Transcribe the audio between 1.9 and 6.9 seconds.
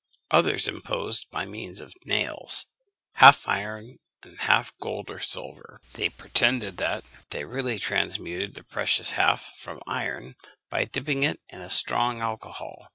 nails, half iron and half gold or silver. They pretended